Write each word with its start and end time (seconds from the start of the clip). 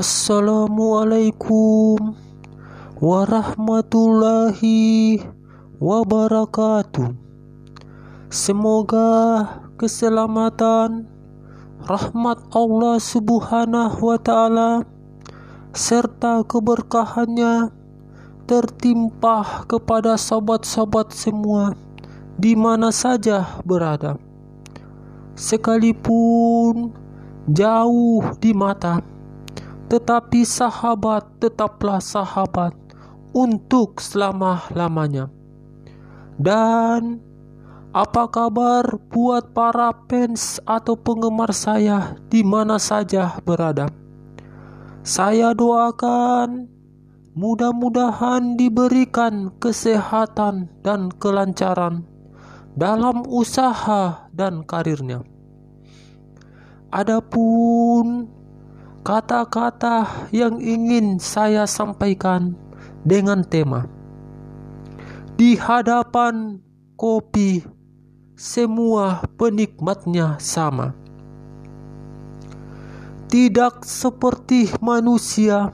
Assalamualaikum 0.00 2.16
warahmatullahi 3.04 5.20
wabarakatuh. 5.76 7.12
Semoga 8.32 9.44
keselamatan, 9.76 11.04
rahmat 11.84 12.40
Allah 12.48 12.96
Subhanahu 12.96 14.00
wa 14.00 14.16
Ta'ala, 14.16 14.88
serta 15.76 16.48
keberkahannya 16.48 17.68
tertimpa 18.48 19.68
kepada 19.68 20.16
sobat-sobat 20.16 21.12
semua 21.12 21.76
di 22.40 22.56
mana 22.56 22.88
saja 22.88 23.60
berada, 23.68 24.16
sekalipun 25.36 26.88
jauh 27.52 28.24
di 28.40 28.56
mata 28.56 29.19
tetapi 29.90 30.46
sahabat 30.46 31.42
tetaplah 31.42 31.98
sahabat 31.98 32.70
untuk 33.34 33.98
selama-lamanya. 33.98 35.26
Dan 36.38 37.18
apa 37.90 38.30
kabar 38.30 38.86
buat 39.10 39.50
para 39.50 39.90
fans 40.06 40.62
atau 40.62 40.94
penggemar 40.94 41.50
saya 41.50 42.14
di 42.30 42.46
mana 42.46 42.78
saja 42.78 43.42
berada? 43.42 43.90
Saya 45.02 45.50
doakan 45.58 46.70
mudah-mudahan 47.34 48.54
diberikan 48.54 49.50
kesehatan 49.58 50.70
dan 50.86 51.10
kelancaran 51.18 52.06
dalam 52.78 53.26
usaha 53.26 54.30
dan 54.30 54.62
karirnya. 54.62 55.26
Adapun 56.94 58.39
kata-kata 59.00 60.28
yang 60.32 60.60
ingin 60.60 61.16
saya 61.16 61.64
sampaikan 61.64 62.52
dengan 63.04 63.40
tema 63.40 63.88
di 65.40 65.56
hadapan 65.56 66.60
kopi 67.00 67.64
semua 68.36 69.24
penikmatnya 69.40 70.36
sama. 70.36 70.92
Tidak 73.30 73.80
seperti 73.86 74.68
manusia 74.84 75.72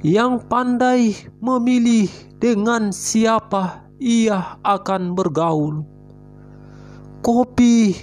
yang 0.00 0.40
pandai 0.48 1.12
memilih 1.44 2.08
dengan 2.40 2.88
siapa 2.88 3.84
ia 4.00 4.60
akan 4.64 5.12
bergaul. 5.12 5.84
Kopi 7.24 7.96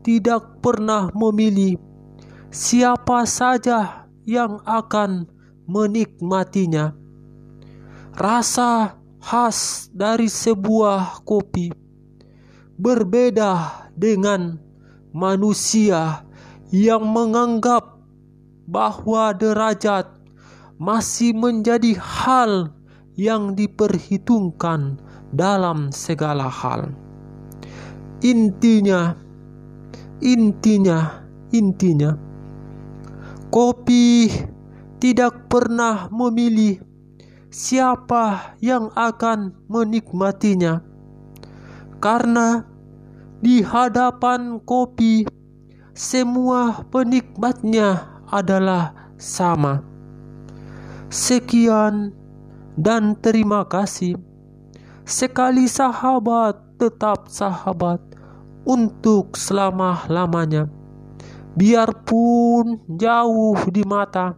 tidak 0.00 0.60
pernah 0.64 1.08
memilih 1.12 1.76
siapa 2.56 3.28
saja 3.28 4.08
yang 4.24 4.64
akan 4.64 5.28
menikmatinya. 5.68 6.96
Rasa 8.16 8.96
khas 9.20 9.92
dari 9.92 10.32
sebuah 10.32 11.20
kopi 11.28 11.68
berbeda 12.80 13.84
dengan 13.92 14.56
manusia 15.12 16.24
yang 16.72 17.04
menganggap 17.04 18.00
bahwa 18.64 19.36
derajat 19.36 20.08
masih 20.80 21.36
menjadi 21.36 21.92
hal 22.00 22.72
yang 23.20 23.52
diperhitungkan 23.52 24.96
dalam 25.28 25.92
segala 25.92 26.48
hal. 26.48 26.88
Intinya, 28.24 29.12
intinya, 30.24 31.20
intinya 31.52 32.26
Kopi 33.46 34.26
tidak 34.98 35.46
pernah 35.46 36.10
memilih 36.10 36.82
siapa 37.46 38.58
yang 38.58 38.90
akan 38.92 39.54
menikmatinya, 39.70 40.82
karena 42.02 42.66
di 43.38 43.62
hadapan 43.62 44.58
kopi 44.66 45.30
semua 45.94 46.84
penikmatnya 46.90 48.20
adalah 48.28 49.14
sama. 49.16 49.80
Sekian 51.06 52.10
dan 52.74 53.14
terima 53.22 53.62
kasih. 53.64 54.18
Sekali 55.06 55.70
sahabat, 55.70 56.58
tetap 56.82 57.30
sahabat 57.30 58.02
untuk 58.66 59.38
selama-lamanya 59.38 60.66
biarpun 61.56 62.84
jauh 63.00 63.58
di 63.72 63.82
mata, 63.82 64.36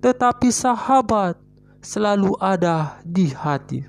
tetapi 0.00 0.48
sahabat 0.48 1.36
selalu 1.84 2.32
ada 2.40 2.98
di 3.04 3.28
hati. 3.30 3.84